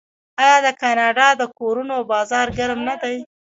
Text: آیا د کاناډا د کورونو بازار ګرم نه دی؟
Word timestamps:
آیا 0.43 0.57
د 0.65 0.67
کاناډا 0.81 1.27
د 1.37 1.43
کورونو 1.57 1.95
بازار 2.11 2.47
ګرم 2.57 2.79
نه 2.89 2.95
دی؟ 3.01 3.17